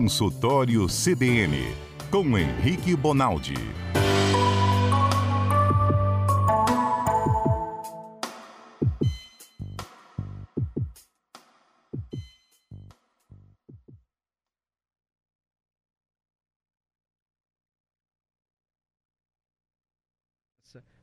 [0.00, 1.74] Consultório CBN,
[2.08, 3.54] com Henrique Bonaldi.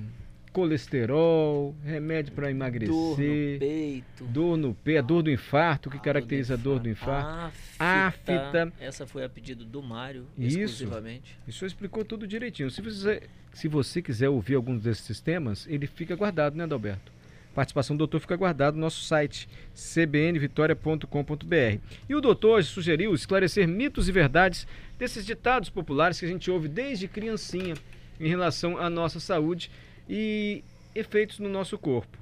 [0.51, 2.93] colesterol, remédio para emagrecer.
[2.93, 4.23] Dor no peito.
[4.25, 7.53] Dor no pé, a dor do infarto, o que Ah, caracteriza a dor do infarto.
[7.79, 8.73] A A fita.
[8.79, 10.59] Essa foi a pedido do Mário, Isso.
[10.59, 11.37] exclusivamente.
[11.47, 12.69] O senhor explicou tudo direitinho.
[12.71, 17.11] Se você, se você quiser ouvir alguns desses sistemas, ele fica guardado, né, Adalberto?
[17.55, 21.79] Participação do doutor fica guardado no nosso site, cbnvitoria.com.br.
[22.07, 26.67] E o doutor sugeriu esclarecer mitos e verdades desses ditados populares que a gente ouve
[26.67, 27.75] desde criancinha
[28.19, 29.71] em relação à nossa saúde
[30.09, 30.63] e
[30.95, 32.17] efeitos no nosso corpo.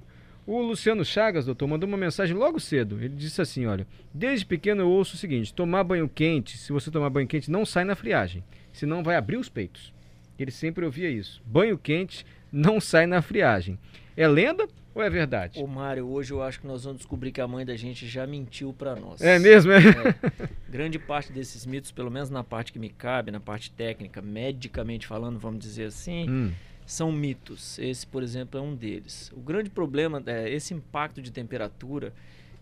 [0.46, 2.98] O Luciano Chagas, doutor, mandou uma mensagem logo cedo.
[3.02, 6.92] Ele disse assim: olha, desde pequeno eu ouço o seguinte: tomar banho quente, se você
[6.92, 9.94] tomar banho quente, não sai na friagem, senão vai abrir os peitos.
[10.38, 11.42] Ele sempre ouvia isso.
[11.46, 13.78] Banho quente não sai na friagem.
[14.16, 15.60] É lenda ou é verdade?
[15.62, 18.26] Ô Mário, hoje eu acho que nós vamos descobrir que a mãe da gente já
[18.26, 19.22] mentiu pra nós.
[19.22, 19.72] É mesmo?
[19.72, 19.80] É?
[19.80, 20.50] É.
[20.70, 25.06] Grande parte desses mitos, pelo menos na parte que me cabe, na parte técnica, medicamente
[25.06, 26.52] falando, vamos dizer assim, Hum,
[26.88, 27.78] são mitos.
[27.78, 29.30] Esse, por exemplo, é um deles.
[29.36, 32.14] O grande problema é esse impacto de temperatura,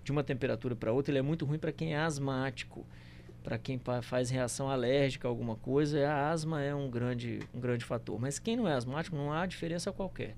[0.03, 2.85] de uma temperatura para outra, ele é muito ruim para quem é asmático.
[3.43, 7.85] Para quem faz reação alérgica a alguma coisa, a asma é um grande, um grande
[7.85, 8.19] fator.
[8.19, 10.35] Mas quem não é asmático, não há diferença qualquer.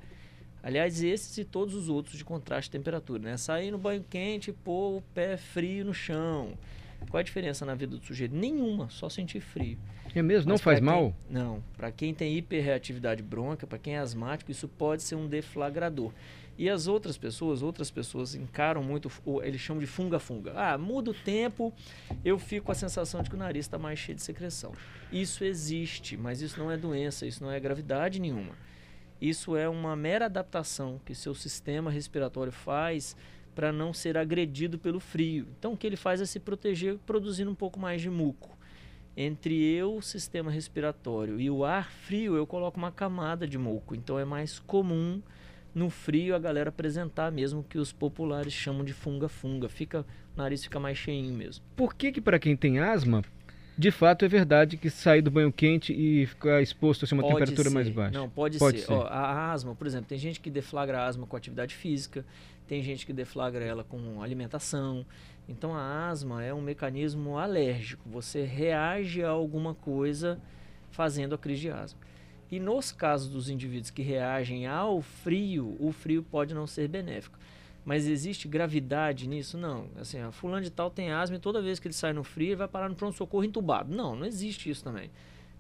[0.62, 3.38] Aliás, esses e todos os outros de contraste de temperatura, né?
[3.38, 6.58] Sair no banho quente e pôr o pé frio no chão.
[7.10, 8.36] Qual a diferença na vida do sujeito?
[8.36, 9.78] Nenhuma, só sentir frio.
[10.20, 10.50] É mesmo?
[10.50, 11.14] Não faz quem- mal?
[11.30, 11.64] Não.
[11.76, 16.12] Para quem tem hiperreatividade brônquica, para quem é asmático, isso pode ser um deflagrador.
[16.58, 19.12] E as outras pessoas, outras pessoas encaram muito,
[19.44, 20.54] eles chamam de funga-funga.
[20.56, 21.72] Ah, muda o tempo,
[22.26, 24.74] eu fico com a sensação de que o nariz está mais cheio de secreção.
[25.12, 28.56] Isso existe, mas isso não é doença, isso não é gravidade nenhuma.
[29.22, 33.16] Isso é uma mera adaptação que seu sistema respiratório faz
[33.54, 35.48] para não ser agredido pelo frio.
[35.60, 38.56] Então o que ele faz é se proteger produzindo um pouco mais de muco.
[39.20, 43.96] Entre eu, o sistema respiratório e o ar frio, eu coloco uma camada de muco.
[43.96, 45.20] Então é mais comum
[45.74, 49.68] no frio a galera apresentar mesmo o que os populares chamam de funga-funga.
[49.68, 50.02] Fica,
[50.36, 51.66] o nariz fica mais cheinho mesmo.
[51.76, 53.24] Por que que para quem tem asma,
[53.76, 57.34] de fato é verdade que sair do banho quente e ficar exposto a uma Pode
[57.34, 57.74] temperatura ser.
[57.74, 58.20] mais baixa?
[58.20, 58.86] Não, pode, Pode ser.
[58.86, 58.94] ser.
[58.94, 62.24] Ó, a asma, por exemplo, tem gente que deflagra a asma com atividade física,
[62.68, 65.06] tem gente que deflagra ela com alimentação.
[65.48, 68.10] Então a asma é um mecanismo alérgico.
[68.10, 70.40] Você reage a alguma coisa
[70.92, 72.00] fazendo a crise de asma.
[72.50, 77.38] E nos casos dos indivíduos que reagem ao frio, o frio pode não ser benéfico.
[77.88, 79.58] Mas existe gravidade nisso?
[79.58, 79.88] Não.
[79.98, 82.50] Assim, a fulano de tal tem asma e toda vez que ele sai no frio,
[82.50, 83.96] ele vai parar no pronto-socorro entubado.
[83.96, 85.10] Não, não existe isso também.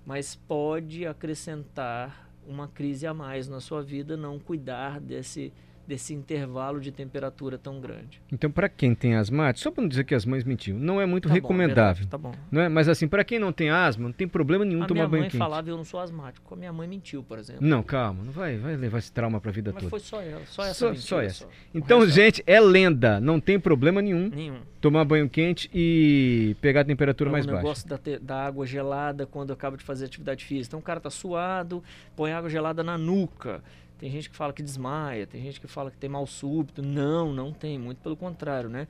[0.05, 5.53] Mas pode acrescentar uma crise a mais na sua vida não cuidar desse,
[5.87, 8.21] desse intervalo de temperatura tão grande.
[8.31, 11.05] Então, para quem tem asmático, só para não dizer que as mães mentiam, não é
[11.05, 11.95] muito Tá bom, recomendável.
[12.05, 12.33] verdade, tá bom.
[12.51, 12.67] não é?
[12.67, 15.21] Mas assim, para quem não tem asma, não tem problema nenhum A tomar minha banho
[15.23, 15.39] mãe quente.
[15.39, 16.53] falava eu não sou asmático.
[16.53, 17.65] A minha mãe mentiu, por exemplo.
[17.65, 19.89] Não, calma, não vai, vai levar esse trauma para a vida Mas toda.
[19.89, 21.05] foi só ela, só essa Só- mentira.
[21.07, 21.43] só essa.
[21.45, 21.49] só.
[21.73, 24.59] Então, gente, é lenda, não tem problema nenhum Nenhum.
[24.81, 27.57] tomar banho quente e pegar a temperatura É mais baixa.
[27.61, 30.67] negócio da, te- da água gelada quando acaba de fazer atividade física.
[30.71, 31.81] Então o cara tá suado,
[32.15, 33.63] põe água gelada na nuca.
[33.97, 36.81] Tem gente que fala que desmaia, tem gente que fala que tem mal súbito.
[36.81, 38.87] Não, não tem, muito pelo contrário, né?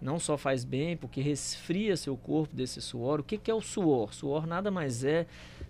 [0.00, 3.20] Não só faz bem, porque resfria seu corpo desse suor.
[3.20, 4.12] O que, que é o suor?
[4.12, 5.26] Suor nada mais é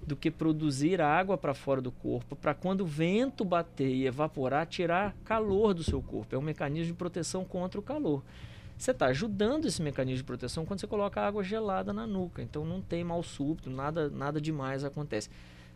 [0.07, 4.67] do que produzir água para fora do corpo, para quando o vento bater e evaporar,
[4.67, 6.35] tirar calor do seu corpo.
[6.35, 8.23] É um mecanismo de proteção contra o calor.
[8.77, 12.43] Você está ajudando esse mecanismo de proteção quando você coloca água gelada na nuca.
[12.43, 15.31] Então não tem mal súbito, nada, nada demais acontece.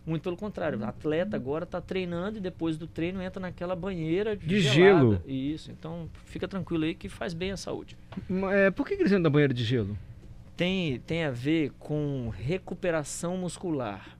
[0.06, 4.34] Muito pelo contrário, o atleta agora está treinando e depois do treino entra naquela banheira
[4.36, 4.72] De gelada.
[4.72, 5.22] gelo.
[5.26, 7.96] Isso, então fica tranquilo aí que faz bem à saúde.
[8.28, 9.96] Mas, é, por que que eles entram na banheira de gelo?
[10.56, 14.17] Tem, tem a ver com recuperação muscular.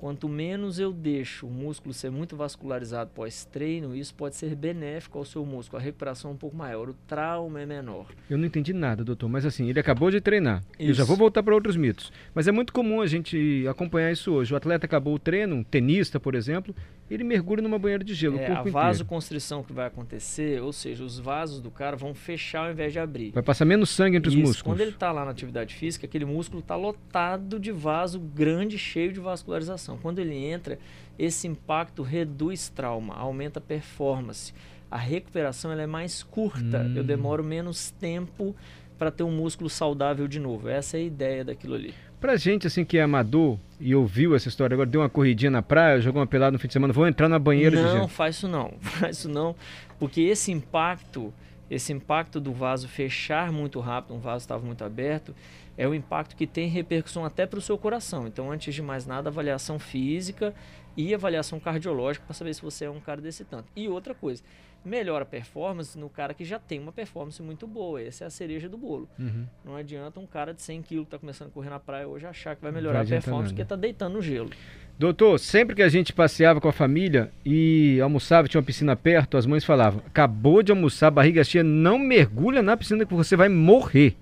[0.00, 5.26] Quanto menos eu deixo o músculo ser muito vascularizado pós-treino, isso pode ser benéfico ao
[5.26, 5.78] seu músculo.
[5.78, 8.06] A recuperação é um pouco maior, o trauma é menor.
[8.30, 10.64] Eu não entendi nada, doutor, mas assim, ele acabou de treinar.
[10.78, 11.06] Eu já Isso.
[11.06, 12.10] vou voltar para outros mitos.
[12.34, 14.54] Mas é muito comum a gente acompanhar isso hoje.
[14.54, 16.74] O atleta acabou o treino, um tenista, por exemplo,
[17.10, 18.70] ele mergulha numa banheira de gelo, É, a inteiro.
[18.70, 22.98] vasoconstrição que vai acontecer, ou seja, os vasos do cara vão fechar ao invés de
[22.98, 23.32] abrir.
[23.32, 24.62] Vai passar menos sangue entre os Isso, músculos.
[24.62, 29.12] Quando ele está lá na atividade física, aquele músculo está lotado de vaso grande, cheio
[29.12, 29.98] de vascularização.
[29.98, 30.78] Quando ele entra,
[31.18, 34.52] esse impacto reduz trauma, aumenta a performance.
[34.90, 36.78] A recuperação ela é mais curta.
[36.80, 36.94] Hum.
[36.96, 38.54] Eu demoro menos tempo
[38.98, 40.68] para ter um músculo saudável de novo.
[40.68, 41.94] Essa é a ideia daquilo ali.
[42.20, 45.62] Pra gente, assim, que é amador e ouviu essa história agora, deu uma corridinha na
[45.62, 48.36] praia, jogou uma pelada no fim de semana, vou entrar na banheira de não, faz
[48.36, 48.74] isso não.
[48.80, 49.56] Faz isso não,
[49.98, 51.32] porque esse impacto,
[51.70, 55.34] esse impacto do vaso fechar muito rápido, um vaso estava muito aberto,
[55.78, 58.26] é um impacto que tem repercussão até para o seu coração.
[58.26, 60.54] Então, antes de mais nada, avaliação física
[60.96, 63.66] e avaliação cardiológica para saber se você é um cara desse tanto.
[63.74, 64.42] E outra coisa,
[64.84, 68.02] melhora a performance no cara que já tem uma performance muito boa.
[68.02, 69.08] Essa é a cereja do bolo.
[69.18, 69.46] Uhum.
[69.64, 72.26] Não adianta um cara de 100 kg que está começando a correr na praia hoje
[72.26, 73.50] achar que vai melhorar vai a performance nada.
[73.50, 74.50] porque está deitando no gelo.
[74.98, 79.36] Doutor, sempre que a gente passeava com a família e almoçava, tinha uma piscina perto,
[79.36, 83.48] as mães falavam: acabou de almoçar, barriga cheia, não mergulha na piscina que você vai
[83.48, 84.14] morrer.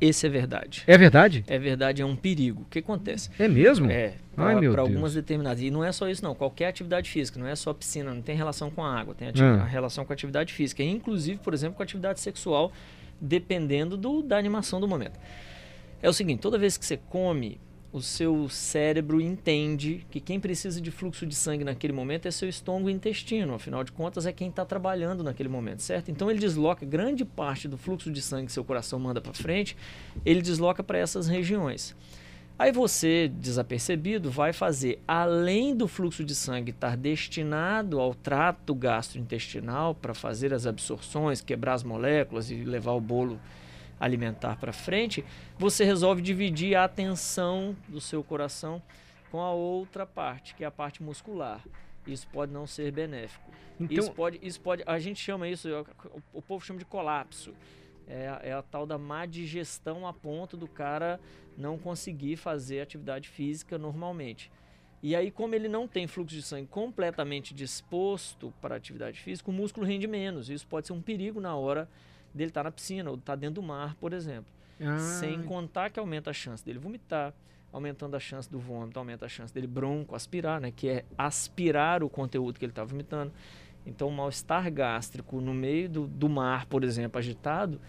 [0.00, 0.84] Esse é verdade.
[0.86, 1.44] É verdade?
[1.48, 2.62] É verdade, é um perigo.
[2.62, 3.30] O que acontece?
[3.38, 3.90] É mesmo?
[3.90, 5.60] É, para algumas determinadas.
[5.60, 6.34] E não é só isso, não.
[6.34, 9.62] Qualquer atividade física, não é só piscina, não tem relação com a água, tem Ah.
[9.62, 10.82] a relação com a atividade física.
[10.82, 12.72] Inclusive, por exemplo, com a atividade sexual,
[13.20, 15.18] dependendo do, da animação do momento.
[16.00, 20.80] É o seguinte: toda vez que você come, o seu cérebro entende que quem precisa
[20.80, 23.54] de fluxo de sangue naquele momento é seu estômago e intestino.
[23.54, 26.10] Afinal de contas, é quem está trabalhando naquele momento, certo?
[26.10, 29.76] Então, ele desloca grande parte do fluxo de sangue que seu coração manda para frente,
[30.24, 31.96] ele desloca para essas regiões.
[32.58, 39.94] Aí você, desapercebido, vai fazer, além do fluxo de sangue estar destinado ao trato gastrointestinal
[39.94, 43.38] para fazer as absorções, quebrar as moléculas e levar o bolo
[44.00, 45.24] alimentar para frente,
[45.58, 48.82] você resolve dividir a atenção do seu coração
[49.30, 51.62] com a outra parte, que é a parte muscular.
[52.06, 53.50] Isso pode não ser benéfico.
[53.78, 55.68] Então, Isso pode, isso pode, a gente chama isso,
[56.32, 57.52] o, o povo chama de colapso.
[58.06, 61.20] É, a- é a tal da má digestão a ponto do cara
[61.58, 64.50] não conseguir fazer atividade física normalmente.
[65.02, 69.52] E aí, como ele não tem fluxo de sangue completamente disposto para atividade física, o
[69.52, 70.48] músculo rende menos.
[70.48, 71.88] Isso pode ser um perigo na hora
[72.38, 74.46] dele estar na piscina ou estar dentro do mar, por exemplo.
[74.80, 77.34] ah, Sem contar que aumenta a chance dele vomitar,
[77.72, 82.02] aumentando a chance do vômito, aumenta a chance dele bronco aspirar, né, que é aspirar
[82.02, 83.30] o conteúdo que ele está vomitando.
[83.86, 87.80] Então, o mal-estar gástrico no meio do, do mar, por exemplo, agitado,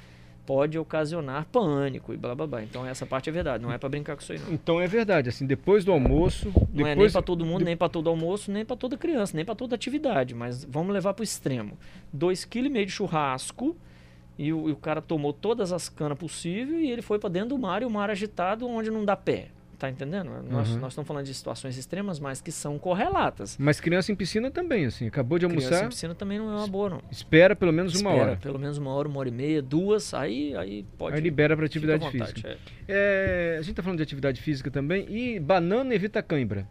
[0.45, 2.63] pode ocasionar pânico e blá blá blá.
[2.63, 4.51] Então, essa parte é verdade, não é para brincar com isso aí, não.
[4.53, 7.65] então é verdade, assim, depois do almoço, Não é nem depois para todo mundo, de-
[7.65, 11.13] nem para todo almoço, nem para toda criança, nem para toda atividade, mas vamos levar
[11.13, 11.77] para o extremo.
[12.11, 13.77] 2,5 kg de churrasco
[14.39, 17.49] e o, e o cara tomou todas as canas possíveis e ele foi para dentro
[17.49, 19.49] do mar e o mar agitado onde não dá pé.
[19.77, 20.29] Tá entendendo?
[20.49, 20.79] Nós, Uhum.
[20.79, 23.55] nós estamos falando de situações extremas, mas que são correlatas.
[23.57, 26.55] Mas criança em piscina também, assim, acabou de Criança almoçar, em piscina também não é
[26.57, 27.01] uma boa, não.
[27.09, 28.39] espera pelo menos uma Espera hora.
[28.41, 31.15] pelo menos uma hora, uma hora e meia, duas, aí, aí pode.
[31.15, 32.57] Aí libera para atividade vontade, física.
[32.89, 33.55] é.
[33.55, 36.67] É, a gente tá falando de atividade física também e banana evita cãibra.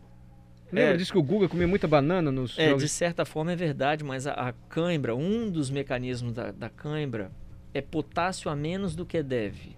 [0.70, 0.96] Lembra É.
[0.98, 2.82] disso que o Guga comia muita banana nos É, jogos?
[2.82, 7.30] de certa forma é verdade, mas a, a cãibra, um dos mecanismos da, da cãibra
[7.78, 9.76] é potássio a menos do que deve.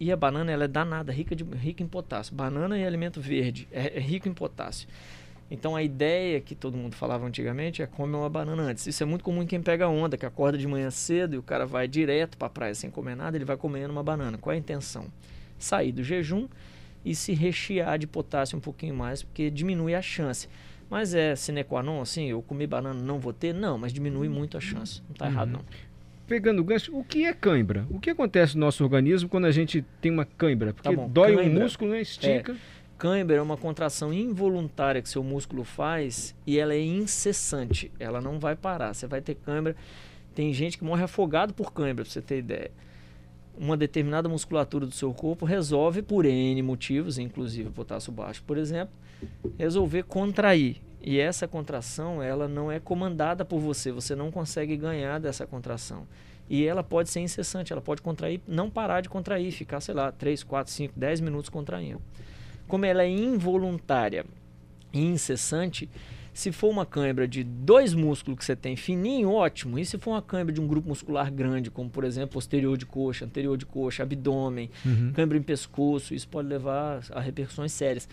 [0.00, 2.34] E a banana ela é danada, rica, de, rica em potássio.
[2.34, 4.88] Banana é alimento verde, é, é rico em potássio.
[5.50, 8.86] Então a ideia que todo mundo falava antigamente é comer uma banana antes.
[8.86, 11.42] Isso é muito comum em quem pega onda, que acorda de manhã cedo e o
[11.42, 14.36] cara vai direto para a praia sem comer nada, ele vai comendo uma banana.
[14.38, 15.06] Qual é a intenção?
[15.58, 16.48] Sair do jejum
[17.04, 20.48] e se rechear de potássio um pouquinho mais, porque diminui a chance.
[20.90, 23.54] Mas é sine qua non, assim, eu comi banana não vou ter?
[23.54, 25.02] Não, mas diminui muito a chance.
[25.06, 25.52] Não está errado, Uhum.
[25.58, 25.64] não.
[26.26, 27.86] Pegando o gancho, o que é cãibra?
[27.90, 30.72] O que acontece no nosso organismo quando a gente tem uma cãibra?
[30.72, 31.62] Porque Tá dói o cãibra.
[31.62, 32.00] músculo, né?
[32.00, 32.56] Estica.
[32.96, 37.90] Cãibra é uma contração involuntária que seu músculo faz e ela é incessante.
[37.98, 38.94] Ela não vai parar.
[38.94, 39.76] Você vai ter cãibra.
[40.34, 42.70] Tem gente que morre afogado por cãibra, pra você ter ideia.
[43.56, 48.94] Uma determinada musculatura do seu corpo resolve, por N motivos, inclusive potássio baixo, por exemplo,
[49.58, 50.78] resolver contrair.
[51.06, 53.92] E essa contração, ela não é comandada por você.
[53.92, 56.06] Você não consegue ganhar dessa contração.
[56.48, 60.10] E ela pode ser incessante, ela pode contrair, não parar de contrair, ficar, sei lá,
[60.10, 62.00] 3, 4, 5, 10 minutos contraindo.
[62.66, 64.24] Como ela é involuntária
[64.92, 65.88] e incessante,
[66.32, 69.78] se for uma cãibra de dois músculos que você tem fininho, ótimo.
[69.78, 72.84] E se for uma cãibra de um grupo muscular grande, como por exemplo posterior de
[72.86, 75.12] coxa, anterior de coxa, abdômen, Uhum.
[75.14, 78.08] cãibra em pescoço, isso pode levar a repercussões sérias.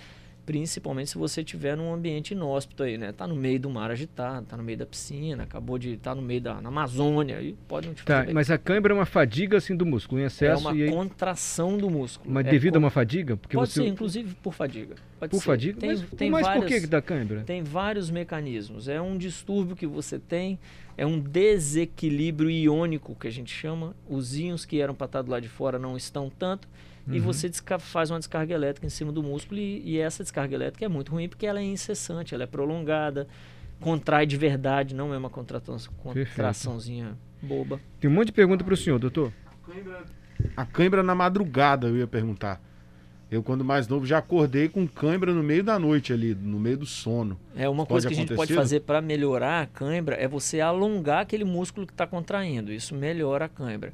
[0.45, 3.11] Principalmente se você estiver num ambiente inóspito aí, né?
[3.11, 6.15] Tá no meio do mar agitado, tá no meio da piscina, acabou de estar tá
[6.15, 9.57] no meio da Amazônia, aí pode não te Tá, mas a cãibra é uma fadiga
[9.57, 10.91] assim do músculo, em excesso É uma e aí...
[10.91, 12.33] contração do músculo.
[12.33, 12.79] Mas é devido com...
[12.79, 13.37] a uma fadiga?
[13.37, 13.81] Porque pode você...
[13.81, 14.95] ser, inclusive por fadiga.
[15.19, 15.45] Pode por ser.
[15.45, 15.79] fadiga?
[15.79, 17.43] Tem, mas tem mas várias, por que da cãibra?
[17.43, 18.87] Tem vários mecanismos.
[18.87, 20.59] É um distúrbio que você tem,
[20.97, 23.95] é um desequilíbrio iônico que a gente chama.
[24.09, 26.67] Os íons que eram para estar do lado de fora não estão tanto
[27.07, 27.13] uhum.
[27.15, 30.85] e você faz uma descarga elétrica em cima do músculo e, e, essa descarga elétrica
[30.85, 33.27] é muito ruim porque ela é incessante, ela é prolongada,
[33.79, 37.79] contrai de verdade, não é uma contração, contraçãozinha boba.
[37.99, 39.33] Tem um monte de pergunta para o senhor, doutor.
[40.55, 42.61] A cãibra na madrugada, eu ia perguntar.
[43.31, 46.79] Eu, quando mais novo, já acordei com cãibra no meio da noite ali, no meio
[46.79, 47.39] do sono.
[47.55, 51.21] É uma coisa que a gente pode fazer para melhorar a cãibra é você alongar
[51.21, 52.73] aquele músculo que está contraindo.
[52.73, 53.93] Isso melhora a cãibra.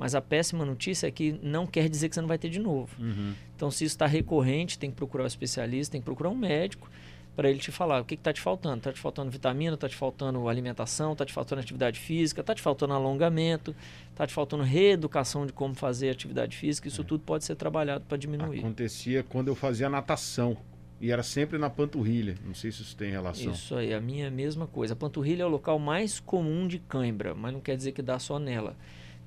[0.00, 2.58] Mas a péssima notícia é que não quer dizer que você não vai ter de
[2.58, 2.88] novo.
[2.98, 3.34] Uhum.
[3.54, 6.90] Então, se isso está recorrente, tem que procurar um especialista, tem que procurar um médico
[7.36, 8.78] para ele te falar o que está te faltando.
[8.78, 12.62] Está te faltando vitamina, está te faltando alimentação, está te faltando atividade física, está te
[12.62, 13.76] faltando alongamento,
[14.10, 16.88] está te faltando reeducação de como fazer atividade física.
[16.88, 17.04] Isso é.
[17.04, 18.60] tudo pode ser trabalhado para diminuir.
[18.60, 20.56] Acontecia quando eu fazia natação.
[20.98, 22.36] E era sempre na panturrilha.
[22.42, 23.52] Não sei se isso tem relação.
[23.52, 24.94] Isso aí, a minha é mesma coisa.
[24.94, 28.18] A panturrilha é o local mais comum de cãibra, mas não quer dizer que dá
[28.18, 28.74] só nela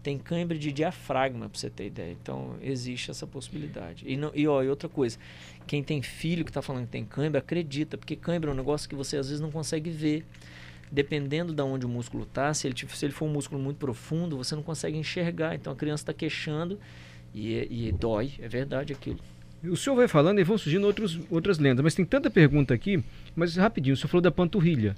[0.04, 2.12] tem cãibra de diafragma, para você ter ideia.
[2.12, 4.04] Então, existe essa possibilidade.
[4.06, 5.18] E, não, e, ó, e outra coisa,
[5.66, 8.88] quem tem filho que está falando que tem cãibra, acredita, porque cãibra é um negócio
[8.90, 10.26] que você às vezes não consegue ver.
[10.92, 14.38] Dependendo de onde o músculo está, se ele, se ele for um músculo muito profundo,
[14.38, 15.56] você não consegue enxergar.
[15.56, 16.78] Então, a criança está queixando
[17.34, 19.20] e, e dói, é verdade aquilo.
[19.64, 23.02] O senhor vai falando e vão surgindo outros, outras lendas, mas tem tanta pergunta aqui,
[23.34, 24.94] mas rapidinho, o senhor falou da panturrilha,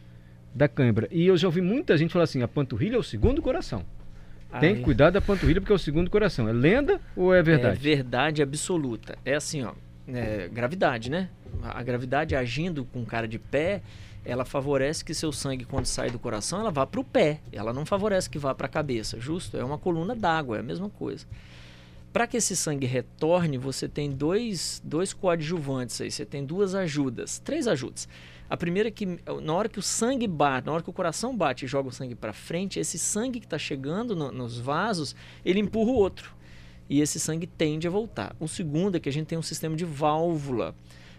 [0.54, 1.08] da cãibra.
[1.12, 3.86] E eu já ouvi muita gente falar assim, a panturrilha é o segundo coração.
[4.60, 6.48] Tem que cuidar da panturrilha porque é o segundo coração.
[6.48, 7.78] É lenda ou é verdade?
[7.78, 9.18] É verdade absoluta.
[9.26, 9.74] É assim, ó.
[10.08, 11.30] É, gravidade, né?
[11.64, 13.82] A gravidade agindo com cara de pé,
[14.24, 17.40] ela favorece que seu sangue, quando sai do coração, ela vá para o pé.
[17.52, 19.58] Ela não favorece que vá para a cabeça, justo?
[19.58, 21.26] É uma coluna d'água, é a mesma coisa.
[22.12, 27.40] Para que esse sangue retorne, você tem dois, dois coadjuvantes aí, você tem duas ajudas,
[27.40, 28.08] três ajudas.
[28.50, 29.06] A primeira é que
[29.42, 31.92] na hora que o sangue bate, na hora que o coração bate e joga o
[31.92, 36.36] sangue para frente, esse sangue que está chegando no, nos vasos, ele empurra o outro.
[36.88, 38.36] E esse sangue tende a voltar.
[38.40, 40.75] O segundo é que a gente tem um sistema de válvula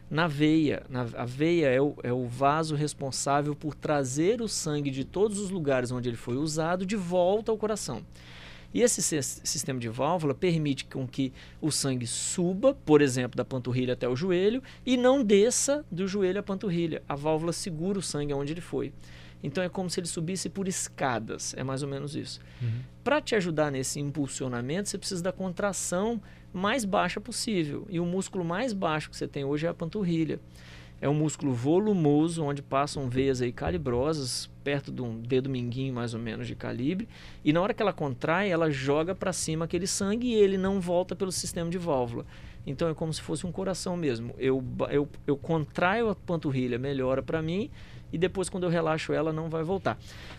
[0.08, 0.84] na veia.
[0.88, 5.40] Na, a veia é o, é o vaso responsável por trazer o sangue de todos
[5.40, 8.02] os lugares onde ele foi usado de volta ao coração.
[8.72, 13.94] E esse sistema de válvula permite com que o sangue suba, por exemplo, da panturrilha
[13.94, 17.02] até o joelho e não desça do joelho à panturrilha.
[17.08, 18.92] A válvula segura o sangue onde ele foi.
[19.42, 22.40] Então é como se ele subisse por escadas, é mais ou menos isso.
[22.60, 22.80] Uhum.
[23.04, 26.20] Para te ajudar nesse impulsionamento, você precisa da contração
[26.52, 27.86] mais baixa possível.
[27.88, 30.40] E o músculo mais baixo que você tem hoje é a panturrilha.
[31.00, 36.14] É um músculo volumoso, onde passam veias aí calibrosas, perto de um dedo minguinho mais
[36.14, 37.06] ou menos de calibre.
[37.44, 40.80] E na hora que ela contrai, ela joga para cima aquele sangue e ele não
[40.80, 42.24] volta pelo sistema de válvula.
[42.66, 44.34] Então é como se fosse um coração mesmo.
[44.38, 47.70] Eu, eu, eu contraio a panturrilha, melhora para mim,
[48.12, 49.98] e depois quando eu relaxo ela não vai voltar.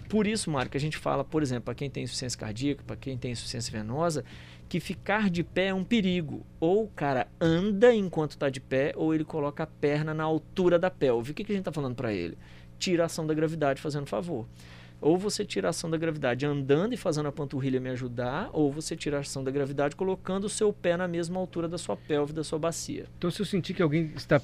[0.09, 3.17] Por isso, Marco, a gente fala, por exemplo, para quem tem insuficiência cardíaca, para quem
[3.17, 4.25] tem insuficiência venosa,
[4.67, 6.45] que ficar de pé é um perigo.
[6.59, 10.77] Ou o cara anda enquanto está de pé, ou ele coloca a perna na altura
[10.77, 11.31] da pelve.
[11.31, 12.37] O que, que a gente está falando para ele?
[12.77, 14.45] Tira a ação da gravidade fazendo favor.
[14.99, 18.71] Ou você tira a ação da gravidade andando e fazendo a panturrilha me ajudar, ou
[18.71, 21.95] você tira a ação da gravidade colocando o seu pé na mesma altura da sua
[21.95, 23.05] pelve, da sua bacia.
[23.17, 24.41] Então, se eu sentir que alguém está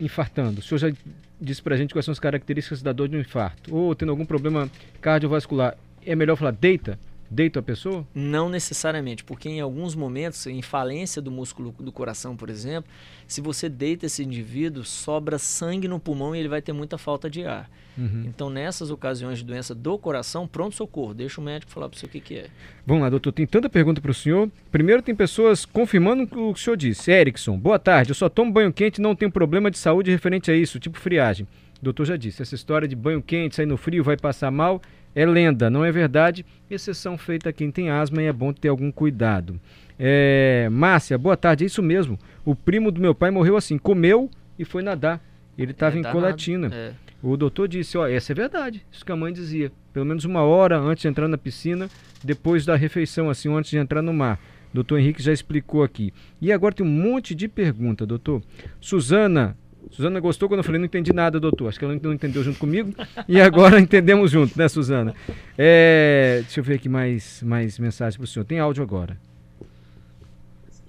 [0.00, 0.92] infartando, o senhor já
[1.40, 4.10] disse para a gente quais são as características da dor de um infarto, ou tendo
[4.10, 4.68] algum problema
[5.00, 6.98] cardiovascular, é melhor falar deita?
[7.32, 8.06] Deito a pessoa?
[8.14, 12.90] Não necessariamente, porque em alguns momentos, em falência do músculo do coração, por exemplo,
[13.26, 17.30] se você deita esse indivíduo, sobra sangue no pulmão e ele vai ter muita falta
[17.30, 17.70] de ar.
[17.96, 18.24] Uhum.
[18.26, 22.06] Então, nessas ocasiões de doença do coração, pronto socorro, deixa o médico falar para você
[22.06, 22.46] o que, que é.
[22.86, 24.50] Vamos lá, doutor, tem tanta pergunta para o senhor.
[24.70, 27.10] Primeiro, tem pessoas confirmando o que o senhor disse.
[27.10, 30.50] Erickson, boa tarde, eu só tomo banho quente e não tenho problema de saúde referente
[30.50, 31.46] a isso, tipo friagem.
[31.80, 34.80] O doutor já disse, essa história de banho quente, sair no frio, vai passar mal,
[35.14, 36.44] é lenda, não é verdade.
[36.70, 39.60] Exceção feita a quem tem asma e é bom ter algum cuidado.
[39.98, 42.18] É, Márcia, boa tarde, é isso mesmo.
[42.44, 45.20] O primo do meu pai morreu assim, comeu e foi nadar.
[45.56, 46.70] Ele estava é, em Colatina.
[46.72, 46.92] É.
[47.22, 49.70] O doutor disse, ó, essa é verdade, isso que a mãe dizia.
[49.92, 51.88] Pelo menos uma hora antes de entrar na piscina,
[52.24, 54.40] depois da refeição, assim, antes de entrar no mar.
[54.74, 56.12] Doutor Henrique já explicou aqui.
[56.40, 58.42] E agora tem um monte de pergunta, doutor.
[58.80, 59.56] Suzana
[59.90, 61.68] Suzana gostou quando eu falei, não entendi nada, doutor.
[61.68, 62.92] Acho que ela não entendeu junto comigo.
[63.28, 65.14] E agora entendemos junto, né, Suzana?
[65.56, 68.44] É, deixa eu ver aqui mais, mais mensagens para o senhor.
[68.44, 69.18] Tem áudio agora.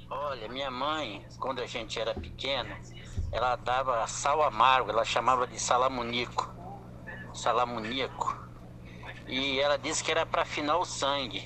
[0.10, 2.70] Olha, minha mãe, quando a gente era pequeno,
[3.32, 6.54] ela dava sal amargo, ela chamava de salamunico,
[7.34, 8.48] salamoníaco.
[9.28, 11.44] E ela disse que era para afinar o sangue.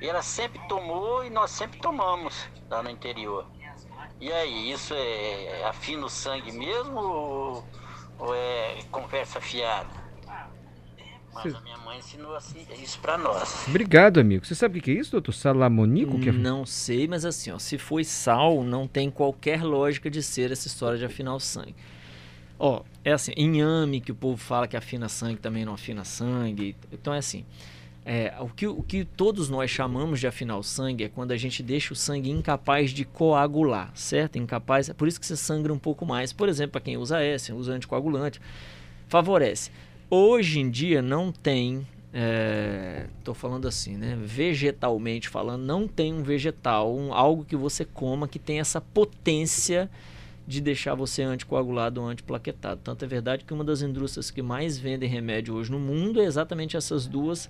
[0.00, 3.46] E ela sempre tomou e nós sempre tomamos lá no interior.
[4.20, 7.64] E aí, isso é afina o sangue mesmo ou,
[8.18, 10.04] ou é conversa fiada?
[11.34, 13.66] Mas a minha mãe ensinou assim, isso pra nós.
[13.66, 14.46] Obrigado, amigo.
[14.46, 15.32] Você sabe o que é isso, doutor?
[15.32, 16.18] Salamonico?
[16.20, 16.32] Que é...
[16.32, 20.68] Não sei, mas assim, ó, se foi sal, não tem qualquer lógica de ser essa
[20.68, 21.74] história de afinar o sangue.
[22.56, 26.76] Ó, é assim, inhame que o povo fala que afina sangue também não afina sangue.
[26.92, 27.44] Então é assim.
[28.06, 31.38] É, o, que, o que todos nós chamamos de afinar o sangue é quando a
[31.38, 34.36] gente deixa o sangue incapaz de coagular, certo?
[34.36, 36.30] Incapaz, é por isso que você sangra um pouco mais.
[36.30, 38.40] Por exemplo, para quem usa S, usa anticoagulante,
[39.08, 39.70] favorece.
[40.10, 41.86] Hoje em dia não tem,
[43.18, 44.18] estou é, falando assim, né?
[44.22, 49.90] Vegetalmente falando, não tem um vegetal, um, algo que você coma que tem essa potência
[50.46, 52.82] de deixar você anticoagulado ou antiplaquetado.
[52.84, 56.24] Tanto é verdade que uma das indústrias que mais vendem remédio hoje no mundo é
[56.24, 57.48] exatamente essas duas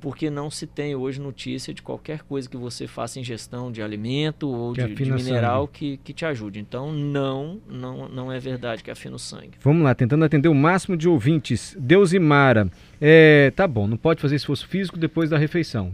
[0.00, 4.48] porque não se tem hoje notícia de qualquer coisa que você faça ingestão de alimento
[4.48, 6.58] ou de, de, mineral que, que te ajude.
[6.58, 9.52] Então, não, não, não é verdade que afina o sangue.
[9.60, 11.76] Vamos lá, tentando atender o máximo de ouvintes.
[11.78, 15.92] Deus e Mara, é, tá bom, não pode fazer esforço físico depois da refeição.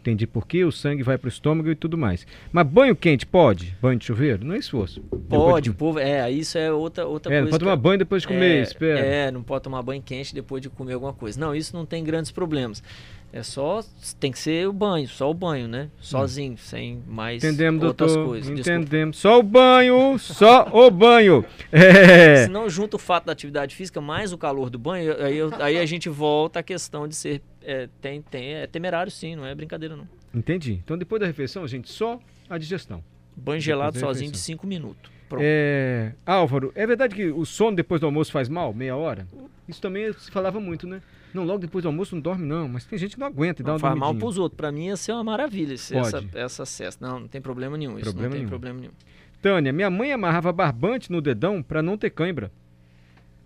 [0.00, 2.26] Entendi por quê, o sangue vai para o estômago e tudo mais.
[2.52, 3.76] Mas banho quente pode?
[3.80, 4.44] Banho de chuveiro?
[4.44, 5.00] Não é esforço.
[5.28, 5.76] Pode, de...
[5.76, 7.44] povo, é, isso é outra, outra é, coisa.
[7.44, 8.98] Não pode tomar banho depois de comer, é, espera.
[9.00, 11.38] É, não pode tomar banho quente depois de comer alguma coisa.
[11.38, 12.82] Não, isso não tem grandes problemas.
[13.32, 13.80] É só.
[14.18, 15.88] Tem que ser o banho, só o banho, né?
[16.00, 16.56] Sozinho, hum.
[16.56, 18.58] sem mais Entendemos, outras doutor, coisas.
[18.58, 19.18] Entendemos.
[19.18, 21.44] Só o banho, só o banho.
[21.72, 22.44] É.
[22.44, 25.78] Se não junta o fato da atividade física mais o calor do banho, aí, aí
[25.78, 27.42] a gente volta à questão de ser.
[27.62, 30.08] É, tem, tem, é temerário sim, não é brincadeira não.
[30.34, 30.80] Entendi.
[30.84, 32.18] Então depois da refeição, gente, só
[32.48, 33.02] a digestão.
[33.36, 35.10] Banho gelado sozinho de 5 minutos.
[35.38, 38.72] É, Álvaro, é verdade que o sono depois do almoço faz mal?
[38.72, 39.26] Meia hora?
[39.68, 41.00] Isso também se falava muito, né?
[41.32, 42.68] Não, logo depois do almoço não dorme, não.
[42.68, 44.56] Mas tem gente que não aguenta e dá uma Faz mal pros outros.
[44.56, 47.06] Pra mim ia ser uma maravilha essa, essa cesta.
[47.06, 47.98] Não, não tem problema nenhum.
[47.98, 48.48] Isso problema não tem nenhum.
[48.48, 48.92] problema nenhum.
[49.40, 52.50] Tânia, minha mãe amarrava barbante no dedão para não ter cãibra.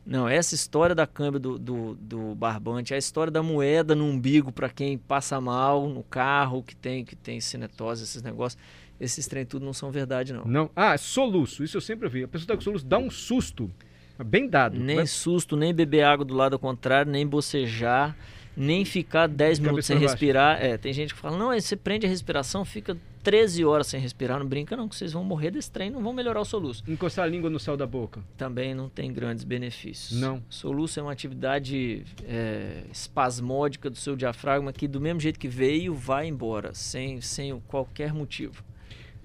[0.06, 4.52] Não, essa história da câimbra do, do, do, barbante, a história da moeda no umbigo
[4.52, 8.60] para quem passa mal no carro, que tem que tem cinetose, esses negócios.
[9.00, 10.44] Esses trem tudo não são verdade, não.
[10.44, 10.70] Não.
[10.74, 11.64] Ah, soluço.
[11.64, 12.24] Isso eu sempre ouvi.
[12.24, 13.70] A pessoa tá com soluço, dá um susto.
[14.22, 14.78] Bem dado.
[14.78, 15.10] Nem Mas...
[15.10, 18.16] susto, nem beber água do lado contrário, nem bocejar,
[18.56, 20.62] nem ficar 10 minutos sem respirar.
[20.62, 23.98] É, tem gente que fala, não, aí você prende a respiração, fica 13 horas sem
[23.98, 26.84] respirar, não brinca não, que vocês vão morrer desse trem, não vão melhorar o soluço.
[26.86, 28.20] Encostar a língua no céu da boca?
[28.36, 30.20] Também não tem grandes benefícios.
[30.20, 30.40] Não.
[30.48, 35.94] Soluço é uma atividade é, espasmódica do seu diafragma que do mesmo jeito que veio,
[35.94, 38.62] vai embora, sem, sem qualquer motivo.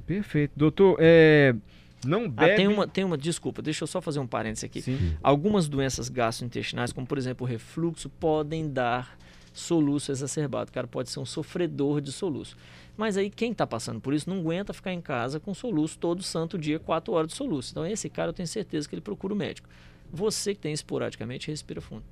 [0.10, 0.54] Perfeito.
[0.56, 1.56] Doutor, é...
[2.04, 2.52] Não bebe...
[2.52, 4.82] Ah, tem uma, tem uma, desculpa, deixa eu só fazer um parênteses aqui.
[4.82, 5.16] Sim.
[5.22, 9.16] Algumas doenças gastrointestinais, como por exemplo o refluxo, podem dar
[9.54, 10.72] soluço exacerbado.
[10.72, 12.58] O cara pode ser um sofredor de soluço.
[12.98, 16.24] Mas aí quem está passando por isso não aguenta ficar em casa com soluço todo
[16.24, 17.72] santo dia, 4 horas de soluço.
[17.72, 19.70] Então esse cara eu tenho certeza que ele procura o médico.
[20.12, 22.04] Você que tem esporadicamente, respira fundo.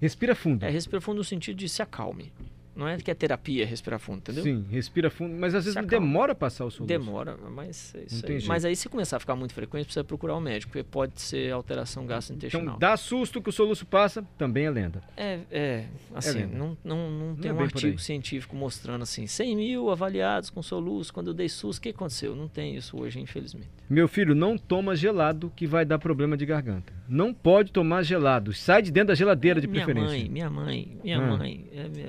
[0.00, 0.64] Respira fundo.
[0.64, 2.32] É, respira fundo no sentido de se acalme.
[2.76, 4.44] Não é que é terapia respirar fundo, entendeu?
[4.44, 6.86] Sim, respira fundo, mas às vezes demora a passar o soluço.
[6.86, 8.44] Demora, mas é isso aí.
[8.46, 11.52] Mas aí se começar a ficar muito frequente, precisa procurar um médico, porque pode ser
[11.52, 12.66] alteração gastrointestinal.
[12.66, 15.02] Então dá susto que o soluço passa, também é lenda.
[15.16, 15.84] É, é
[16.14, 19.90] assim, é não, não, não, não tem é um artigo científico mostrando assim, 100 mil
[19.90, 22.36] avaliados com soluço, quando eu dei susto, o que aconteceu?
[22.36, 23.70] Não tem isso hoje, infelizmente.
[23.88, 26.92] Meu filho, não toma gelado que vai dar problema de garganta.
[27.08, 30.18] Não pode tomar gelado, sai de dentro da geladeira de minha preferência.
[30.18, 31.36] Mãe, minha mãe, minha ah.
[31.36, 31.66] mãe,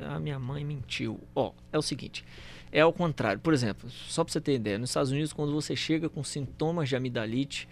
[0.09, 1.19] a minha mãe mentiu.
[1.35, 2.25] Ó, é o seguinte.
[2.71, 3.39] É ao contrário.
[3.39, 6.89] Por exemplo, só para você ter ideia, nos Estados Unidos, quando você chega com sintomas
[6.89, 7.67] de amidalite,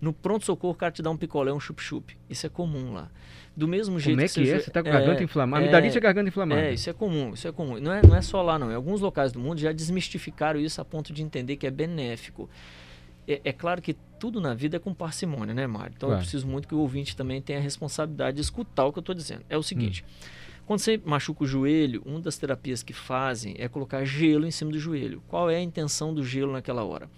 [0.00, 2.16] no pronto-socorro o cara te dá um picolé, um chup-chup.
[2.28, 3.10] Isso é comum lá.
[3.56, 4.58] Do mesmo jeito Como é que, que é?
[4.58, 5.62] Você está com a garganta é, inflamada.
[5.62, 6.60] Amidalite é, é garganta inflamada.
[6.60, 7.78] É, isso é comum, isso é comum.
[7.80, 8.70] Não é, não é só lá, não.
[8.70, 12.50] Em alguns locais do mundo já desmistificaram isso a ponto de entender que é benéfico.
[13.26, 15.94] É, é claro que tudo na vida é com parcimônia, né, Mário?
[15.96, 16.20] Então claro.
[16.20, 19.02] eu preciso muito que o ouvinte também tenha a responsabilidade de escutar o que eu
[19.02, 19.42] estou dizendo.
[19.48, 20.04] É o seguinte.
[20.04, 20.44] Hum.
[20.66, 24.70] Quando você machuca o joelho, uma das terapias que fazem é colocar gelo em cima
[24.70, 25.22] do joelho.
[25.28, 27.10] Qual é a intenção do gelo naquela hora?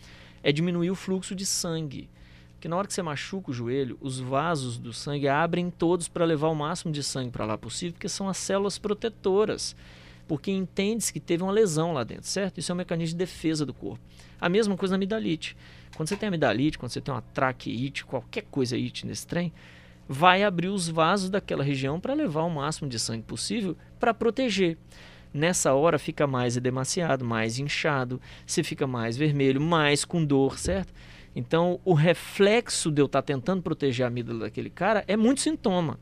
[0.43, 2.11] É diminuir o fluxo de sangue.
[2.55, 6.25] Porque na hora que você machuca o joelho, os vasos do sangue abrem todos para
[6.25, 9.77] levar o máximo de sangue para lá possível, porque são as células protetoras.
[10.27, 12.59] Porque entende-se que teve uma lesão lá dentro, certo?
[12.59, 14.01] Isso é um mecanismo de defesa do corpo.
[14.41, 15.57] A mesma coisa na amidalite.
[15.97, 19.51] Quando você tem amidalite, quando você tem uma traqueite, qualquer coisa it nesse trem,
[20.07, 24.77] vai abrir os vasos daquela região para levar o máximo de sangue possível para proteger.
[25.33, 30.93] Nessa hora fica mais edemaciado, mais inchado, você fica mais vermelho, mais com dor, certo?
[31.35, 35.99] Então, o reflexo de eu estar tentando proteger a amígdala daquele cara é muito sintoma.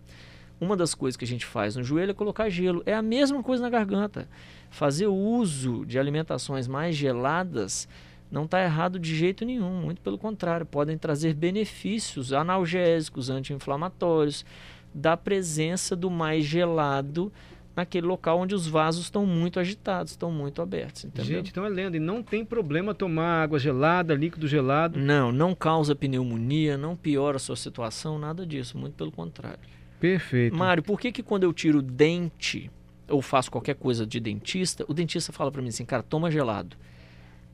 [0.60, 2.82] Uma das coisas que a gente faz no joelho é colocar gelo.
[2.84, 4.28] É a mesma coisa na garganta.
[4.70, 7.88] Fazer uso de alimentações mais geladas
[8.30, 14.44] não está errado de jeito nenhum, muito pelo contrário, podem trazer benefícios analgésicos, anti-inflamatórios,
[14.92, 17.32] da presença do mais gelado
[17.76, 21.04] naquele local onde os vasos estão muito agitados, estão muito abertos.
[21.04, 21.38] Entendeu?
[21.38, 21.96] Gente, então é lenda.
[21.96, 24.98] E não tem problema tomar água gelada, líquido gelado.
[24.98, 29.58] Não, não causa pneumonia, não piora a sua situação, nada disso, muito pelo contrário.
[29.98, 30.56] Perfeito.
[30.56, 32.70] Mário, por que, que quando eu tiro dente
[33.08, 36.76] ou faço qualquer coisa de dentista, o dentista fala para mim assim, cara, toma gelado.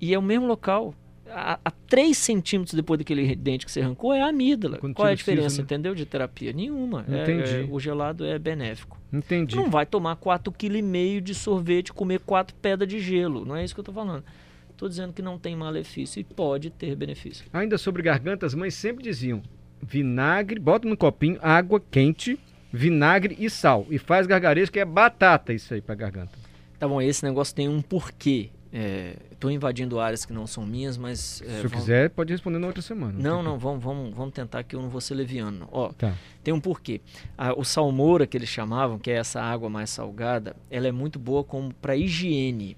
[0.00, 0.94] E é o mesmo local.
[1.32, 4.78] A, a 3 centímetros depois daquele dente que você arrancou é a amígdala.
[4.78, 5.62] Quando Qual é a diferença, né?
[5.62, 5.94] entendeu?
[5.94, 6.52] De terapia?
[6.52, 7.04] Nenhuma.
[7.08, 7.56] É- Entendi.
[7.56, 8.98] é- o gelado é benéfico.
[9.12, 9.54] Entendi.
[9.54, 13.44] Não vai tomar 4,5 kg de sorvete, comer 4 pedras de gelo.
[13.44, 14.24] Não é isso que eu estou falando.
[14.70, 17.44] Estou dizendo que não tem malefício e pode ter benefício.
[17.52, 19.42] Ainda sobre garganta, as mães sempre diziam:
[19.80, 22.38] vinagre, bota no copinho, água quente,
[22.72, 23.86] vinagre e sal.
[23.90, 26.32] E faz gargarejo, que é batata isso aí pra garganta.
[26.78, 28.50] Tá bom, esse negócio tem um porquê.
[29.32, 31.42] Estou invadindo áreas que não são minhas, mas...
[31.42, 33.18] é, Se vamos- quiser, pode responder na outra semana.
[33.18, 35.68] Não, não, vamos, vamos, vamos tentar que eu não vou ser leviano.
[35.72, 36.14] Ó, Tá.
[36.44, 37.00] tem um porquê.
[37.36, 41.18] A- o salmoura que eles chamavam, que é essa água mais salgada, ela é muito
[41.18, 42.76] boa como para higiene.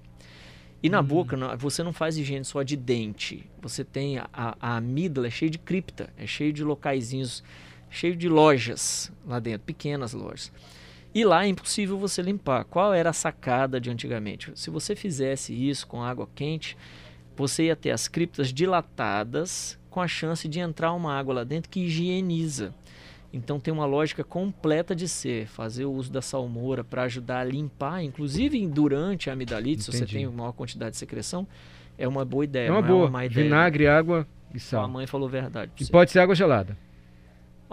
[0.82, 0.92] E Hum.
[0.92, 3.44] na boca, não- você não faz higiene só de dente.
[3.60, 7.42] Você tem a, a, a amígdala é cheia de cripta, é cheio de locaizinhos,
[7.90, 10.50] cheio de lojas lá dentro, pequenas lojas.
[11.14, 12.64] E lá é impossível você limpar.
[12.64, 14.50] Qual era a sacada de antigamente?
[14.54, 16.76] Se você fizesse isso com água quente,
[17.36, 21.68] você ia ter as criptas dilatadas com a chance de entrar uma água lá dentro
[21.70, 22.74] que higieniza.
[23.32, 27.44] Então tem uma lógica completa de ser, fazer o uso da salmoura para ajudar a
[27.44, 30.18] limpar, inclusive durante a amidalite, se você Entendi.
[30.18, 31.46] tem maior quantidade de secreção,
[31.96, 32.68] é uma boa ideia.
[32.68, 33.00] É uma não boa.
[33.00, 33.44] É uma má ideia.
[33.44, 34.88] Vinagre, água e A sal.
[34.88, 35.72] mãe falou a verdade.
[35.80, 36.76] E pode ser água gelada.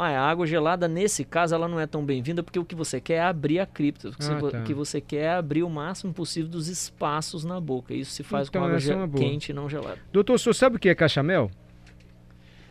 [0.01, 3.01] Ah, a água gelada, nesse caso, ela não é tão bem-vinda porque o que você
[3.01, 4.07] quer é abrir a cripta.
[4.07, 4.59] O que, Ah, você, tá.
[4.59, 7.93] o que você quer é abrir o máximo possível dos espaços na boca.
[7.93, 9.97] Isso se faz Então, com água é quente e não gelada.
[10.13, 11.51] Doutor, o senhor sabe o que é cachamel?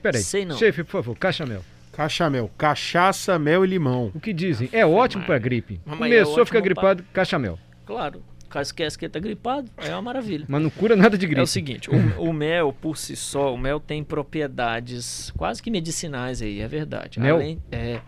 [0.02, 0.22] Peraí.
[0.22, 0.56] Sei não.
[0.56, 1.62] Chefe, por favor, cachamel.
[1.92, 4.10] Cachamel, cachaça, mel e limão.
[4.14, 4.68] O que dizem?
[4.72, 5.80] É ótimo pra gripe.
[5.84, 7.58] Mas é Começou, ótimo fica pra- gripado, cachamel.
[7.84, 10.44] Claro, caso esquece que ele tá gripado, é uma maravilha.
[10.48, 11.40] Mas não cura nada de gripe.
[11.40, 11.94] É o seguinte, o,
[12.28, 17.20] o mel por si só, o mel tem propriedades quase que medicinais aí, é verdade.
[17.20, 17.36] Mel?
[17.36, 18.00] Além, é,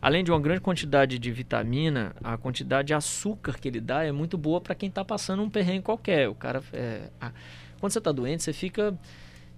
[0.00, 4.12] além de uma grande quantidade de vitamina, a quantidade de açúcar que ele dá é
[4.12, 6.28] muito boa para quem está passando um perrengue qualquer.
[6.28, 7.32] O cara, é, a-
[7.80, 8.96] quando você está doente, você fica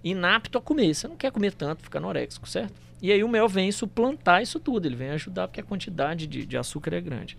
[0.03, 0.93] inapto a comer.
[0.93, 2.73] Você não quer comer tanto, fica anoréxico, certo?
[3.01, 6.45] E aí o mel vem suplantar isso tudo, ele vem ajudar porque a quantidade de,
[6.45, 7.37] de açúcar é grande.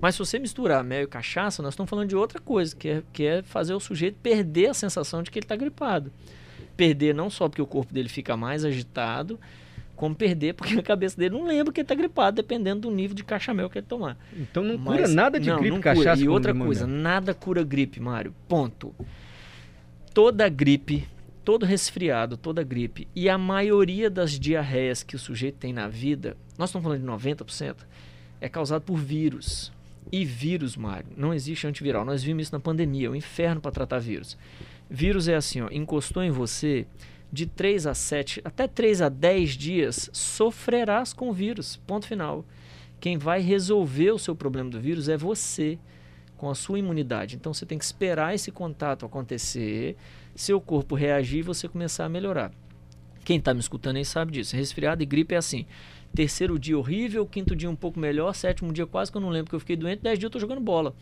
[0.00, 3.02] Mas se você misturar mel e cachaça, nós estamos falando de outra coisa, que é,
[3.12, 6.10] que é fazer o sujeito perder a sensação de que ele está gripado.
[6.76, 9.38] Perder não só porque o corpo dele fica mais agitado,
[9.94, 13.14] como perder porque a cabeça dele não lembra que ele está gripado, dependendo do nível
[13.14, 14.16] de cachamel que ele tomar.
[14.36, 15.94] Então não Mas- cura nada de não, gripe, não cura.
[15.94, 17.02] cachaça E outra coisa, né?
[17.02, 18.34] nada cura gripe, Mário.
[18.48, 18.92] Ponto.
[20.12, 21.06] Toda gripe,
[21.44, 26.36] todo resfriado, toda gripe e a maioria das diarreias que o sujeito tem na vida,
[26.58, 27.76] nós estamos falando de 90%,
[28.40, 29.72] é causado por vírus.
[30.12, 32.04] E vírus, Mário, não existe antiviral.
[32.04, 34.36] Nós vimos isso na pandemia, o inferno para tratar vírus.
[34.88, 36.86] Vírus é assim, ó, encostou em você,
[37.32, 41.76] de 3 a 7, até 3 a 10 dias, sofrerás com o vírus.
[41.86, 42.44] Ponto final.
[43.00, 45.78] Quem vai resolver o seu problema do vírus é você,
[46.36, 47.36] com a sua imunidade.
[47.36, 49.96] Então você tem que esperar esse contato acontecer,
[50.34, 52.52] seu corpo reagir e você começar a melhorar.
[53.24, 54.54] Quem está me escutando aí sabe disso.
[54.54, 55.66] Resfriado e gripe é assim.
[56.14, 59.50] Terceiro dia horrível, quinto dia um pouco melhor, sétimo dia quase que eu não lembro
[59.50, 60.94] que eu fiquei doente, dez dias eu estou jogando bola.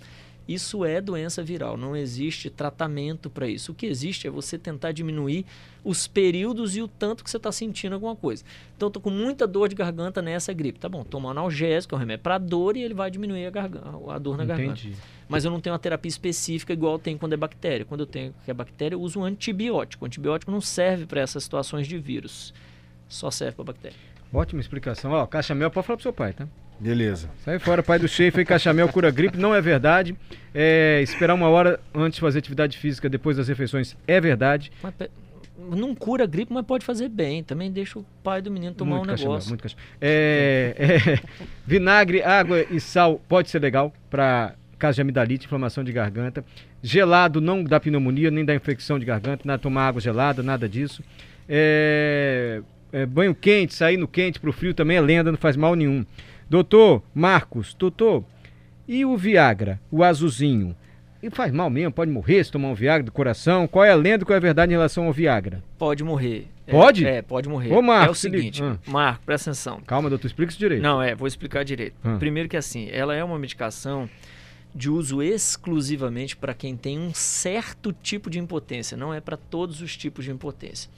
[0.46, 3.72] Isso é doença viral, não existe tratamento para isso.
[3.72, 5.46] O que existe é você tentar diminuir
[5.84, 8.44] os períodos e o tanto que você está sentindo alguma coisa.
[8.76, 10.78] Então, estou com muita dor de garganta nessa gripe.
[10.78, 13.50] Tá bom, toma um analgésico, é um remédio para dor e ele vai diminuir a,
[13.50, 14.80] garganta, a dor na garganta.
[14.80, 14.96] Entendi.
[15.28, 17.86] Mas eu não tenho uma terapia específica igual eu tenho quando é bactéria.
[17.86, 20.04] Quando eu tenho que é bactéria, eu uso um antibiótico.
[20.04, 22.52] O antibiótico não serve para essas situações de vírus.
[23.08, 23.96] Só serve para bactéria.
[24.32, 25.12] Ótima explicação.
[25.12, 26.48] Ó, cachamel, pode falar pro seu pai, tá?
[26.82, 27.30] Beleza.
[27.44, 30.16] Sai fora, pai do chefe aí, cachamel cura gripe, não é verdade.
[30.52, 34.72] É, esperar uma hora antes de fazer atividade física depois das refeições é verdade.
[34.82, 37.44] Mas não cura a gripe, mas pode fazer bem.
[37.44, 39.48] Também deixa o pai do menino tomar muito um cachamel, negócio.
[39.50, 39.84] muito cachamel.
[40.00, 41.20] É, é,
[41.64, 46.44] vinagre, água e sal pode ser legal para caso de amidalite, inflamação de garganta.
[46.82, 51.00] Gelado não dá pneumonia, nem dá infecção de garganta, nada tomar água gelada, nada disso.
[51.48, 52.60] É,
[52.92, 56.04] é, banho quente, sair no quente pro frio também é lenda, não faz mal nenhum.
[56.56, 58.22] Doutor Marcos, doutor,
[58.86, 60.76] e o Viagra, o azulzinho?
[61.22, 63.66] E faz mal mesmo, pode morrer se tomar um Viagra do coração.
[63.66, 65.64] Qual é a lenda, qual é a verdade em relação ao Viagra?
[65.78, 66.48] Pode morrer.
[66.66, 67.06] É, Pode?
[67.06, 67.72] É, pode morrer.
[67.72, 68.76] Ô, Marco, é o seguinte, Ah.
[68.86, 69.80] Marco, presta atenção.
[69.86, 70.82] Calma, doutor, explica isso direito.
[70.82, 71.94] Não, é, vou explicar direito.
[72.04, 72.16] Ah.
[72.18, 74.06] Primeiro que assim, ela é uma medicação
[74.74, 79.80] de uso exclusivamente para quem tem um certo tipo de impotência, não é para todos
[79.80, 80.90] os tipos de impotência.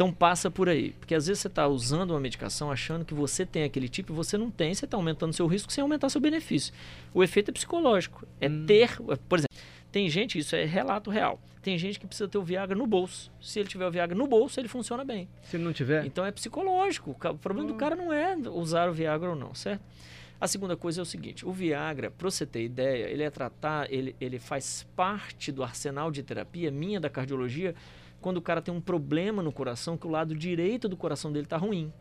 [0.00, 3.44] Então passa por aí, porque às vezes você está usando uma medicação achando que você
[3.44, 6.22] tem aquele tipo e você não tem, você está aumentando seu risco sem aumentar seu
[6.22, 6.72] benefício.
[7.12, 8.64] O efeito é psicológico, é Hum.
[8.64, 8.96] ter,
[9.28, 9.54] por exemplo,
[9.92, 13.30] tem gente, isso é relato real, tem gente que precisa ter o Viagra no bolso.
[13.42, 15.28] Se ele tiver o Viagra no bolso, ele funciona bem.
[15.42, 17.10] Se não tiver, Então é psicológico.
[17.10, 17.72] O problema Hum.
[17.72, 19.82] do cara não é usar o Viagra ou não, certo?
[20.40, 23.92] A segunda coisa é o seguinte: o Viagra, para você ter ideia, ele é tratar,
[23.92, 27.74] ele, ele faz parte do arsenal de terapia minha da cardiologia
[28.20, 31.46] quando o cara tem um problema no coração que o lado direito do coração dele
[31.46, 31.92] está ruim.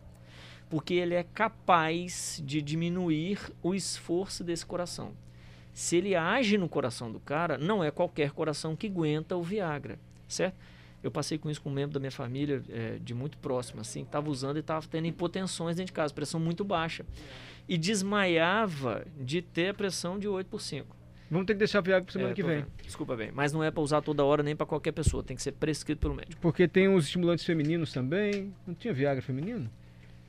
[0.70, 5.14] Porque ele é capaz de diminuir o esforço desse coração.
[5.74, 9.98] Se ele age no coração do cara, não é qualquer coração que aguenta o Viagra,
[10.28, 10.58] certo?
[11.02, 14.02] Eu passei com isso com um membro da minha família, eh, de muito próximo, assim,
[14.02, 17.06] estava usando e estava tendo hipotensões dentro de casa, pressão muito baixa.
[17.68, 20.99] E desmaiava de ter a pressão de 8 por 5.
[21.30, 22.58] Vamos ter que deixar Viagra pra semana É, que vem.
[22.62, 22.68] vendo.
[22.84, 23.32] Desculpa bem.
[23.34, 26.00] Mas não é para usar toda hora nem para qualquer pessoa, tem que ser prescrito
[26.00, 26.42] pelo médico.
[26.42, 28.54] Porque tem os estimulantes femininos também.
[28.68, 29.70] Não tinha Viagra feminino?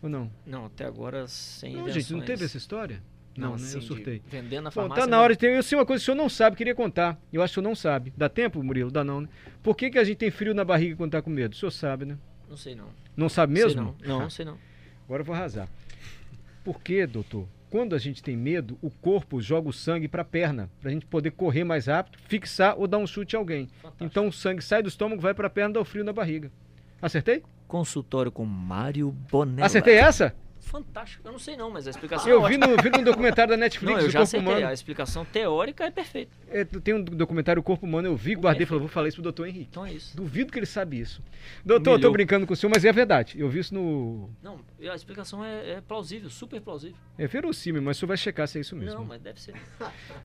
[0.03, 0.31] Ou não?
[0.47, 2.05] Não, até agora sem Não, invenções.
[2.07, 3.03] gente, não teve essa história?
[3.37, 3.55] Não, né?
[3.57, 4.21] assim, Eu surtei.
[4.29, 5.03] Vendendo na Bom, farmácia.
[5.05, 5.23] tá na não.
[5.25, 5.55] hora de ter.
[5.55, 7.19] Eu sei uma coisa que o senhor não sabe, queria contar.
[7.33, 8.13] Eu acho que o senhor não sabe.
[8.17, 8.91] Dá tempo, Murilo?
[8.91, 9.29] Dá não, né?
[9.63, 11.53] Por que, que a gente tem frio na barriga quando tá com medo?
[11.53, 12.19] O senhor sabe, né?
[12.49, 12.87] Não sei não.
[13.17, 13.95] Não sabe Sei mesmo?
[14.05, 14.59] não, não, sei não.
[15.05, 15.69] Agora eu vou arrasar.
[16.65, 17.47] Por que, doutor?
[17.71, 20.93] Quando a gente tem medo, o corpo joga o sangue para a perna, para a
[20.93, 23.69] gente poder correr mais rápido, fixar ou dar um chute a alguém.
[23.81, 24.05] Fantástico.
[24.05, 26.51] Então o sangue sai do estômago, vai para a perna, dá o frio na barriga.
[27.01, 27.45] Acertei?
[27.69, 29.67] Consultório com Mário Bonella.
[29.67, 30.35] Acertei essa?
[30.61, 31.27] Fantástico.
[31.27, 33.57] Eu não sei não, mas a explicação Eu é vi no, vi no documentário da
[33.57, 34.53] Netflix, Não, eu o já Corpo acertei.
[34.53, 34.67] Humano.
[34.69, 36.31] A explicação teórica é perfeita.
[36.49, 39.17] É, tem um documentário O Corpo Humano, eu vi, guardei e falei, vou falar isso
[39.17, 39.69] pro doutor Henrique.
[39.71, 40.17] Então é isso.
[40.17, 41.23] Duvido que ele sabe isso.
[41.65, 42.13] Doutor, eu tô Humilhou.
[42.13, 43.41] brincando com o senhor, mas é verdade.
[43.41, 44.31] Eu vi isso no.
[44.43, 46.97] Não, a explicação é, é plausível, super plausível.
[47.19, 48.99] É verossímil, mas o senhor vai checar se é isso mesmo.
[49.01, 49.55] Não, mas deve ser.